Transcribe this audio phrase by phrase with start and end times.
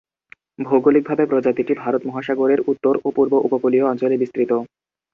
[0.59, 4.51] ভৌগোলিকভাবে প্রজাতিটি ভারত মহাসাগরের উত্তর ও পূর্ব উপকূলীয় অঞ্চলে বিস্তৃত।